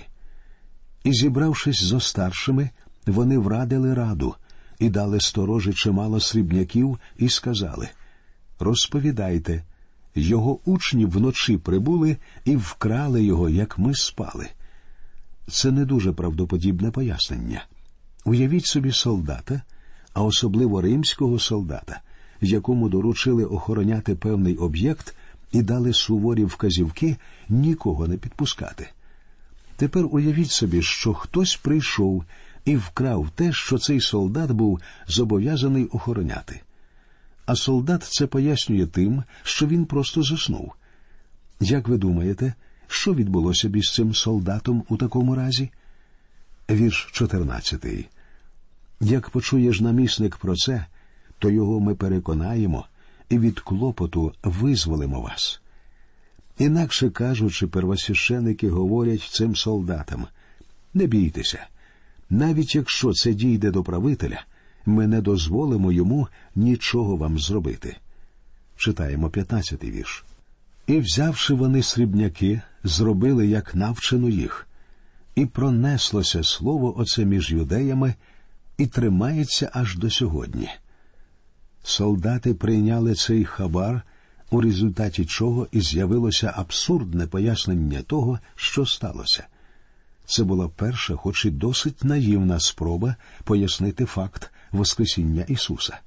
І, 1.03 1.13
зібравшись 1.13 1.83
зо 1.83 1.99
старшими, 1.99 2.69
вони 3.05 3.37
врадили 3.37 3.93
раду 3.93 4.35
і 4.79 4.89
дали 4.89 5.19
сторожі 5.19 5.73
чимало 5.73 6.19
срібняків 6.19 6.99
і 7.17 7.29
сказали 7.29 7.89
Розповідайте, 8.59 9.63
його 10.15 10.59
учні 10.65 11.05
вночі 11.05 11.57
прибули 11.57 12.17
і 12.45 12.55
вкрали 12.55 13.23
його, 13.23 13.49
як 13.49 13.77
ми 13.77 13.95
спали. 13.95 14.49
Це 15.47 15.71
не 15.71 15.85
дуже 15.85 16.11
правдоподібне 16.11 16.91
пояснення. 16.91 17.65
Уявіть 18.25 18.65
собі 18.65 18.91
солдата, 18.91 19.61
а 20.13 20.23
особливо 20.23 20.81
римського 20.81 21.39
солдата, 21.39 22.01
якому 22.41 22.89
доручили 22.89 23.45
охороняти 23.45 24.15
певний 24.15 24.55
об'єкт 24.55 25.15
і 25.51 25.61
дали 25.61 25.93
суворі 25.93 26.45
вказівки 26.45 27.17
нікого 27.49 28.07
не 28.07 28.17
підпускати. 28.17 28.87
Тепер 29.75 30.05
уявіть 30.11 30.51
собі, 30.51 30.81
що 30.81 31.13
хтось 31.13 31.55
прийшов 31.55 32.23
і 32.65 32.75
вкрав 32.75 33.29
те, 33.35 33.53
що 33.53 33.77
цей 33.77 34.01
солдат 34.01 34.51
був 34.51 34.79
зобов'язаний 35.07 35.85
охороняти. 35.85 36.61
А 37.45 37.55
солдат 37.55 38.03
це 38.03 38.27
пояснює 38.27 38.85
тим, 38.85 39.23
що 39.43 39.67
він 39.67 39.85
просто 39.85 40.23
заснув. 40.23 40.73
Як 41.59 41.87
ви 41.87 41.97
думаєте, 41.97 42.53
що 42.87 43.13
відбулося 43.13 43.69
б 43.69 43.75
із 43.75 43.93
цим 43.93 44.15
солдатом 44.15 44.83
у 44.89 44.97
такому 44.97 45.35
разі? 45.35 45.69
Вірш 46.69 47.09
14. 47.11 47.85
Як 48.99 49.29
почуєш 49.29 49.79
намісник 49.79 50.37
про 50.37 50.55
це, 50.55 50.85
то 51.39 51.49
його 51.49 51.79
ми 51.79 51.95
переконаємо 51.95 52.85
і 53.29 53.39
від 53.39 53.59
клопоту 53.59 54.33
визволимо 54.43 55.21
вас. 55.21 55.61
Інакше 56.57 57.09
кажучи, 57.09 57.67
первосвященики 57.67 58.69
говорять 58.69 59.21
цим 59.21 59.55
солдатам 59.55 60.27
не 60.93 61.07
бійтеся, 61.07 61.67
навіть 62.29 62.75
якщо 62.75 63.13
це 63.13 63.33
дійде 63.33 63.71
до 63.71 63.83
правителя, 63.83 64.41
ми 64.85 65.07
не 65.07 65.21
дозволимо 65.21 65.91
йому 65.91 66.27
нічого 66.55 67.15
вам 67.15 67.39
зробити. 67.39 67.95
Читаємо 68.77 69.27
15-й 69.27 69.91
вірш. 69.91 70.25
І, 70.87 70.99
взявши 70.99 71.53
вони 71.53 71.83
срібняки, 71.83 72.61
зробили, 72.83 73.47
як 73.47 73.75
навчено 73.75 74.29
їх, 74.29 74.67
і 75.35 75.45
пронеслося 75.45 76.43
слово 76.43 76.99
оце 76.99 77.25
між 77.25 77.51
юдеями 77.51 78.13
і 78.77 78.87
тримається 78.87 79.71
аж 79.73 79.97
до 79.97 80.09
сьогодні. 80.09 80.69
Солдати 81.87 82.53
прийняли 82.53 83.15
цей 83.15 83.45
хабар, 83.45 84.01
у 84.49 84.61
результаті 84.61 85.25
чого 85.25 85.67
і 85.71 85.81
з'явилося 85.81 86.53
абсурдне 86.55 87.27
пояснення 87.27 88.01
того, 88.01 88.39
що 88.55 88.85
сталося. 88.85 89.47
Це 90.25 90.43
була 90.43 90.69
перша, 90.69 91.15
хоч 91.15 91.45
і 91.45 91.49
досить 91.49 92.03
наївна 92.03 92.59
спроба 92.59 93.15
пояснити 93.43 94.05
факт 94.05 94.51
Воскресіння 94.71 95.41
Ісуса. 95.47 95.99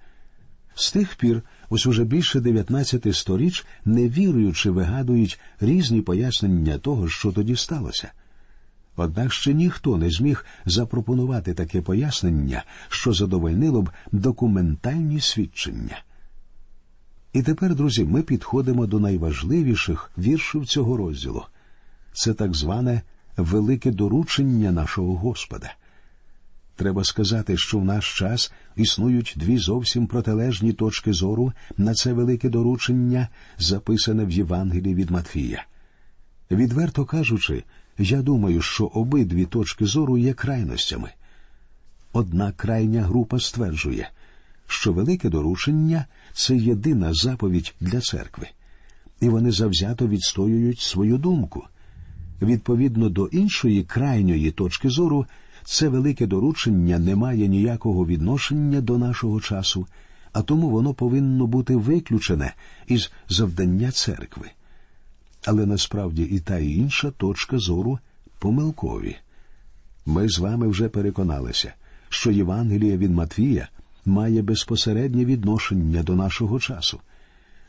З 0.75 0.92
тих 0.92 1.16
пір, 1.16 1.42
ось 1.70 1.87
уже 1.87 2.04
більше 2.04 2.40
19 2.40 3.16
сторіч, 3.16 3.66
не 3.84 4.08
віруючи, 4.08 4.70
вигадують 4.70 5.40
різні 5.60 6.00
пояснення 6.00 6.78
того, 6.78 7.09
що 7.09 7.33
тоді 7.33 7.57
сталося. 7.57 8.12
Однак 8.96 9.33
ще 9.33 9.55
ніхто 9.55 9.96
не 9.96 10.11
зміг 10.11 10.44
запропонувати 10.66 11.55
таке 11.55 11.83
пояснення, 11.83 12.64
що 12.88 13.12
задовольнило 13.12 13.83
б 13.83 13.90
документальні 14.12 15.20
свідчення. 15.20 16.03
І 17.33 17.42
тепер, 17.42 17.74
друзі, 17.74 18.05
ми 18.05 18.22
підходимо 18.22 18.87
до 18.87 19.00
найважливіших 19.00 20.11
віршів 20.18 20.66
цього 20.66 20.96
розділу 20.96 21.44
це 22.12 22.35
так 22.35 22.55
зване 22.55 23.03
велике 23.37 23.90
доручення 23.90 24.72
нашого 24.72 25.16
Господа. 25.16 25.74
Треба 26.76 27.05
сказати, 27.05 27.57
що 27.57 27.79
в 27.79 27.85
наш 27.85 28.18
час 28.18 28.53
існують 28.76 29.35
дві 29.37 29.59
зовсім 29.59 30.07
протилежні 30.07 30.72
точки 30.72 31.12
зору 31.12 31.53
на 31.76 31.94
це 31.94 32.12
велике 32.12 32.48
доручення, 32.48 33.29
записане 33.59 34.24
в 34.24 34.31
Євангелії 34.31 34.94
від 34.94 35.11
Матфія. 35.11 35.64
Відверто 36.50 37.05
кажучи, 37.05 37.64
я 38.00 38.22
думаю, 38.22 38.62
що 38.62 38.86
обидві 38.86 39.44
точки 39.44 39.86
зору 39.86 40.18
є 40.18 40.32
крайностями. 40.32 41.10
Одна 42.12 42.52
крайня 42.52 43.02
група 43.02 43.40
стверджує, 43.40 44.10
що 44.66 44.92
велике 44.92 45.28
доручення 45.28 46.06
це 46.32 46.56
єдина 46.56 47.14
заповідь 47.14 47.74
для 47.80 48.00
церкви, 48.00 48.48
і 49.20 49.28
вони 49.28 49.52
завзято 49.52 50.08
відстоюють 50.08 50.80
свою 50.80 51.18
думку. 51.18 51.64
Відповідно 52.42 53.08
до 53.08 53.26
іншої 53.26 53.82
крайньої 53.82 54.50
точки 54.50 54.88
зору, 54.90 55.26
це 55.64 55.88
велике 55.88 56.26
доручення 56.26 56.98
не 56.98 57.16
має 57.16 57.48
ніякого 57.48 58.06
відношення 58.06 58.80
до 58.80 58.98
нашого 58.98 59.40
часу, 59.40 59.86
а 60.32 60.42
тому 60.42 60.70
воно 60.70 60.94
повинно 60.94 61.46
бути 61.46 61.76
виключене 61.76 62.54
із 62.86 63.12
завдання 63.28 63.90
церкви. 63.90 64.50
Але 65.44 65.66
насправді 65.66 66.22
і 66.22 66.40
та 66.40 66.59
і 66.59 66.74
інша 66.74 67.11
точка 67.11 67.59
зору 67.59 67.98
помилкові. 68.38 69.16
Ми 70.07 70.29
з 70.29 70.38
вами 70.38 70.68
вже 70.68 70.88
переконалися, 70.88 71.72
що 72.09 72.31
Євангелія 72.31 72.96
від 72.96 73.11
Матвія 73.11 73.68
має 74.07 74.42
безпосереднє 74.42 75.24
відношення 75.24 76.03
до 76.03 76.16
нашого 76.16 76.61
часу, 76.61 77.00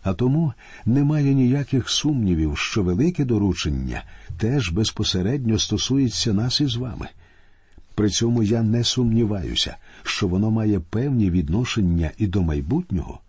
а 0.04 0.14
тому 0.14 0.54
немає 0.86 1.34
ніяких 1.34 1.90
сумнівів, 1.90 2.58
що 2.58 2.84
велике 2.84 3.26
доручення 3.26 4.04
теж 4.38 4.70
безпосередньо 4.70 5.60
стосується 5.60 6.34
нас 6.34 6.62
із 6.62 6.76
вами. 6.76 7.08
При 7.96 8.10
цьому 8.10 8.44
я 8.44 8.64
не 8.64 8.84
сумніваюся, 8.84 9.78
що 10.04 10.28
воно 10.28 10.52
має 10.52 10.80
певні 10.80 11.32
відношення 11.32 12.12
і 12.18 12.28
до 12.28 12.42
майбутнього. 12.42 13.20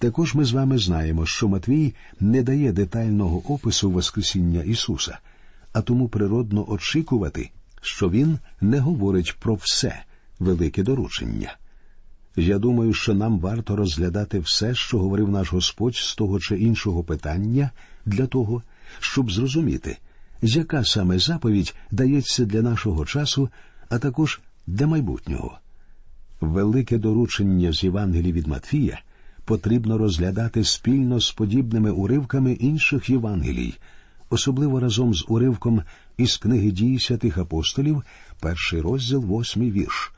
Також 0.00 0.34
ми 0.34 0.44
з 0.44 0.52
вами 0.52 0.78
знаємо, 0.78 1.26
що 1.26 1.48
Матвій 1.48 1.94
не 2.20 2.42
дає 2.42 2.72
детального 2.72 3.54
опису 3.54 3.90
Воскресіння 3.90 4.62
Ісуса, 4.62 5.18
а 5.72 5.82
тому 5.82 6.08
природно 6.08 6.70
очікувати, 6.70 7.50
що 7.82 8.10
Він 8.10 8.38
не 8.60 8.78
говорить 8.78 9.36
про 9.40 9.54
все 9.54 10.02
велике 10.38 10.82
доручення. 10.82 11.56
Я 12.36 12.58
думаю, 12.58 12.92
що 12.92 13.14
нам 13.14 13.40
варто 13.40 13.76
розглядати 13.76 14.38
все, 14.38 14.74
що 14.74 14.98
говорив 14.98 15.28
наш 15.28 15.52
Господь 15.52 15.96
з 15.96 16.14
того 16.14 16.40
чи 16.40 16.58
іншого 16.58 17.04
питання, 17.04 17.70
для 18.06 18.26
того, 18.26 18.62
щоб 19.00 19.30
зрозуміти, 19.30 19.98
яка 20.42 20.84
саме 20.84 21.18
заповідь 21.18 21.74
дається 21.90 22.44
для 22.44 22.62
нашого 22.62 23.06
часу, 23.06 23.48
а 23.88 23.98
також 23.98 24.40
для 24.66 24.86
майбутнього. 24.86 25.58
Велике 26.40 26.98
доручення 26.98 27.72
з 27.72 27.84
Євангелії 27.84 28.32
від 28.32 28.46
Матфія 28.46 29.00
потрібно 29.50 29.98
розглядати 29.98 30.64
спільно 30.64 31.20
з 31.20 31.32
подібними 31.32 31.90
уривками 31.90 32.52
інших 32.52 33.10
Євангелій, 33.10 33.74
особливо 34.28 34.80
разом 34.80 35.14
з 35.14 35.24
уривком 35.28 35.82
із 36.16 36.36
книги 36.36 36.70
дій 36.70 36.98
святих 36.98 37.38
апостолів, 37.38 38.02
перший 38.40 38.80
розділ, 38.80 39.20
восьмий 39.20 39.70
вірш. 39.70 40.12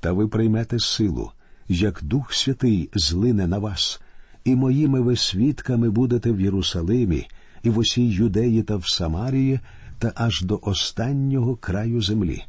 Та 0.00 0.12
ви 0.12 0.28
приймете 0.28 0.78
силу, 0.78 1.30
як 1.68 2.00
Дух 2.02 2.34
Святий 2.34 2.90
злине 2.94 3.46
на 3.46 3.58
вас, 3.58 4.00
і 4.44 4.54
моїми 4.54 5.00
ви 5.00 5.16
свідками 5.16 5.90
будете 5.90 6.32
в 6.32 6.40
Єрусалимі, 6.40 7.26
і 7.62 7.70
в 7.70 7.78
усій 7.78 8.08
юдеї 8.08 8.62
та 8.62 8.76
в 8.76 8.88
Самарії, 8.88 9.60
та 9.98 10.12
аж 10.14 10.42
до 10.42 10.60
останнього 10.62 11.56
краю 11.56 12.02
землі. 12.02 12.44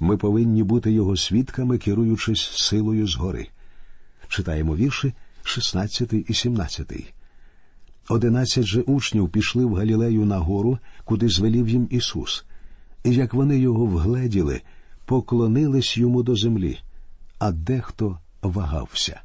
Ми 0.00 0.16
повинні 0.16 0.62
бути 0.62 0.92
його 0.92 1.16
свідками, 1.16 1.78
керуючись 1.78 2.50
силою 2.54 3.06
згори. 3.06 3.48
Читаємо 4.32 4.76
вірші 4.76 5.12
16 5.42 6.12
і 6.28 6.34
17. 6.34 7.14
Одинадцять 8.08 8.64
же 8.64 8.80
учнів 8.80 9.28
пішли 9.28 9.64
в 9.64 9.74
Галілею 9.74 10.24
на 10.24 10.38
гору, 10.38 10.78
куди 11.04 11.28
звелів 11.28 11.68
їм 11.68 11.88
Ісус, 11.90 12.44
і 13.04 13.10
як 13.10 13.34
вони 13.34 13.58
його 13.58 13.86
вгледіли, 13.86 14.60
поклонились 15.04 15.96
йому 15.96 16.22
до 16.22 16.36
землі, 16.36 16.78
а 17.38 17.52
дехто 17.52 18.18
вагався. 18.42 19.20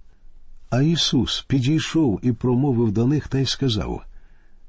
А 0.70 0.82
Ісус 0.82 1.46
підійшов 1.48 2.20
і 2.24 2.32
промовив 2.32 2.92
до 2.92 3.08
них 3.08 3.28
та 3.28 3.40
й 3.40 3.46
сказав 3.46 4.04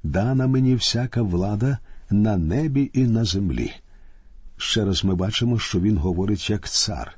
Дана 0.02 0.46
мені 0.46 0.74
всяка 0.74 1.22
влада 1.22 1.78
на 2.10 2.36
небі 2.36 2.90
і 2.94 3.04
на 3.04 3.24
землі. 3.24 3.72
Ще 4.56 4.84
раз 4.84 5.04
ми 5.04 5.14
бачимо, 5.14 5.58
що 5.58 5.80
він 5.80 5.98
говорить 5.98 6.50
як 6.50 6.68
цар. 6.68 7.17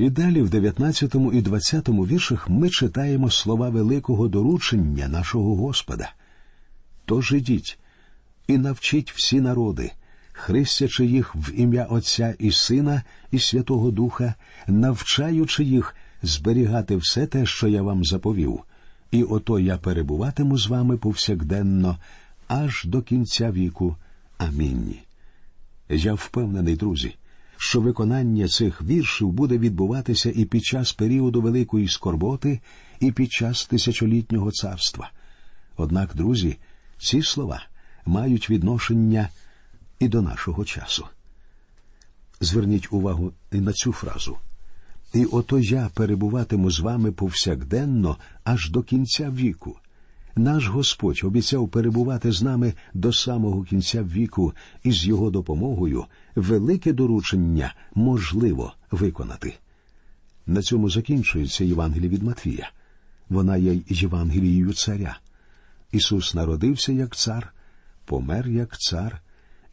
І 0.00 0.10
далі, 0.10 0.42
в 0.42 0.50
19 0.50 1.14
і 1.32 1.42
20 1.42 1.88
віршах, 1.88 2.48
ми 2.48 2.70
читаємо 2.70 3.30
слова 3.30 3.68
великого 3.68 4.28
доручення 4.28 5.08
нашого 5.08 5.56
Господа. 5.56 6.12
Тож 7.04 7.32
ідіть 7.32 7.78
і 8.46 8.58
навчіть 8.58 9.12
всі 9.12 9.40
народи, 9.40 9.92
хрестячи 10.32 11.06
їх 11.06 11.34
в 11.34 11.52
ім'я 11.54 11.84
Отця 11.84 12.34
і 12.38 12.52
Сина 12.52 13.02
і 13.30 13.38
Святого 13.38 13.90
Духа, 13.90 14.34
навчаючи 14.66 15.64
їх 15.64 15.96
зберігати 16.22 16.96
все 16.96 17.26
те, 17.26 17.46
що 17.46 17.68
я 17.68 17.82
вам 17.82 18.04
заповів, 18.04 18.60
і 19.10 19.22
ото 19.22 19.58
я 19.58 19.78
перебуватиму 19.78 20.58
з 20.58 20.66
вами 20.66 20.96
повсякденно, 20.96 21.98
аж 22.48 22.84
до 22.84 23.02
кінця 23.02 23.50
віку. 23.50 23.96
Амінь. 24.38 24.94
Я 25.88 26.14
впевнений, 26.14 26.76
друзі, 26.76 27.14
що 27.62 27.80
виконання 27.80 28.48
цих 28.48 28.82
віршів 28.82 29.32
буде 29.32 29.58
відбуватися 29.58 30.32
і 30.34 30.44
під 30.44 30.64
час 30.64 30.92
періоду 30.92 31.42
великої 31.42 31.88
скорботи, 31.88 32.60
і 33.00 33.12
під 33.12 33.32
час 33.32 33.66
тисячолітнього 33.66 34.50
царства. 34.50 35.10
Однак, 35.76 36.14
друзі, 36.14 36.56
ці 36.98 37.22
слова 37.22 37.62
мають 38.06 38.50
відношення 38.50 39.28
і 39.98 40.08
до 40.08 40.22
нашого 40.22 40.64
часу. 40.64 41.06
Зверніть 42.40 42.92
увагу 42.92 43.32
і 43.52 43.60
на 43.60 43.72
цю 43.72 43.92
фразу. 43.92 44.38
І 45.14 45.24
ото 45.24 45.58
я 45.58 45.90
перебуватиму 45.94 46.70
з 46.70 46.80
вами 46.80 47.12
повсякденно 47.12 48.16
аж 48.44 48.70
до 48.70 48.82
кінця 48.82 49.30
віку. 49.30 49.79
Наш 50.40 50.66
Господь 50.68 51.20
обіцяв 51.24 51.68
перебувати 51.68 52.32
з 52.32 52.42
нами 52.42 52.74
до 52.94 53.12
самого 53.12 53.62
кінця 53.62 54.02
віку, 54.02 54.52
і 54.82 54.92
з 54.92 55.06
його 55.06 55.30
допомогою 55.30 56.04
велике 56.34 56.92
доручення 56.92 57.74
можливо 57.94 58.74
виконати. 58.90 59.58
На 60.46 60.62
цьому 60.62 60.90
закінчується 60.90 61.64
Євангеліє 61.64 62.08
від 62.08 62.22
Матвія. 62.22 62.70
Вона 63.28 63.56
є 63.56 63.80
Євангелією 63.88 64.72
царя. 64.72 65.18
Ісус 65.92 66.34
народився 66.34 66.92
як 66.92 67.16
цар, 67.16 67.52
помер 68.04 68.48
як 68.48 68.78
цар, 68.78 69.22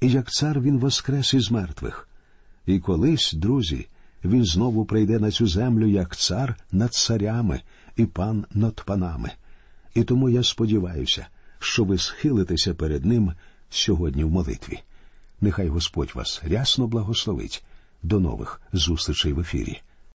і 0.02 0.10
як 0.10 0.32
цар 0.32 0.62
Він 0.62 0.80
воскрес 0.80 1.34
із 1.34 1.52
мертвих. 1.52 2.10
І 2.66 2.80
колись, 2.80 3.34
друзі, 3.34 3.88
Він 4.26 4.46
знову 4.46 4.86
прийде 4.86 5.20
на 5.20 5.32
цю 5.32 5.48
землю 5.48 5.88
як 5.88 6.16
цар 6.16 6.58
над 6.72 6.94
царями 6.94 7.62
і 7.96 8.06
пан 8.06 8.46
над 8.54 8.82
панами. 8.86 9.32
І 9.98 10.04
тому 10.04 10.30
я 10.30 10.44
сподіваюся, 10.44 11.28
що 11.60 11.84
ви 11.84 11.98
схилитеся 11.98 12.74
перед 12.74 13.06
Ним 13.06 13.34
сьогодні 13.70 14.24
в 14.24 14.30
молитві. 14.30 14.80
Нехай 15.42 15.68
Господь 15.68 16.12
вас 16.14 16.42
рясно 16.44 16.88
благословить. 16.88 17.64
До 18.04 18.20
нових 18.20 18.62
зустрічей 18.74 19.34
в 19.34 19.40
ефірі. 19.40 19.82